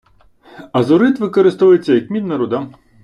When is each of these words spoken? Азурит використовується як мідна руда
Азурит 0.73 1.19
використовується 1.19 1.93
як 1.93 2.09
мідна 2.09 2.37
руда 2.37 2.67